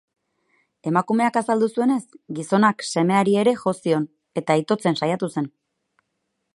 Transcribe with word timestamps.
Emakumeak 0.91 1.37
azaldu 1.41 1.67
zuenez, 1.75 1.99
gizonak 2.39 2.83
semeari 2.87 3.37
ere 3.45 3.55
jo 3.61 3.77
zion 3.83 4.09
eta 4.43 4.61
itotzen 4.65 5.01
saiatu 5.03 5.35
zen. 5.37 5.53